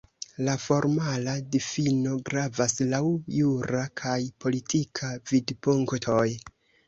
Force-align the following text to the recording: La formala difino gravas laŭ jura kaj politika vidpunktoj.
La 0.45 0.53
formala 0.61 1.33
difino 1.55 2.13
gravas 2.29 2.73
laŭ 2.95 3.01
jura 3.35 3.83
kaj 4.03 4.17
politika 4.45 5.13
vidpunktoj. 5.33 6.27